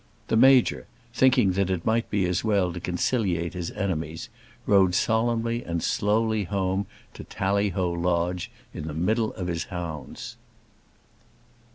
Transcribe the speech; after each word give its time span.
The 0.29 0.35
Major, 0.35 0.87
thinking 1.13 1.51
that 1.51 1.69
it 1.69 1.85
might 1.85 2.09
be 2.09 2.25
as 2.25 2.43
well 2.43 2.73
to 2.73 2.79
conciliate 2.79 3.53
his 3.53 3.69
enemies, 3.69 4.29
rode 4.65 4.95
solemnly 4.95 5.63
and 5.63 5.83
slowly 5.83 6.45
home 6.45 6.87
to 7.13 7.23
Tallyho 7.23 7.91
Lodge 7.91 8.49
in 8.73 8.87
the 8.87 8.95
middle 8.95 9.31
of 9.33 9.45
his 9.45 9.65
hounds. 9.65 10.37